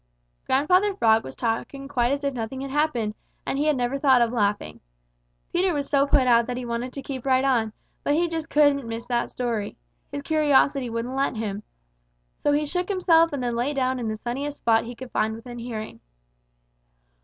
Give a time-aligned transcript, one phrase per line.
[0.47, 3.13] Grandfather Frog was talking quite as if nothing had happened,
[3.45, 4.79] and he had never thought of laughing.
[5.53, 7.71] Peter was so put out that he wanted to keep right on,
[8.03, 9.77] but he just couldn't miss that story.
[10.11, 11.61] His curiosity wouldn't let him.
[12.39, 15.35] So he shook himself and then lay down in the sunniest spot he could find
[15.35, 15.99] within hearing.